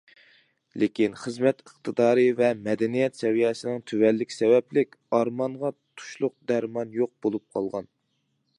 لېكىن 0.83 1.17
خىزمەت 1.23 1.59
ئىقتىدارى 1.65 2.23
ۋە 2.39 2.47
مەدەنىيەت 2.67 3.19
سەۋىيەسىنىڭ 3.19 3.83
تۆۋەنلىكى 3.91 4.37
سەۋەبلىك‹‹ 4.39 4.97
ئارمانغا 5.19 5.71
تۇشلۇق 5.79 6.37
دەرمان 6.53 6.97
يوق›› 7.03 7.13
بولۇپ 7.27 7.47
قالغان. 7.59 7.91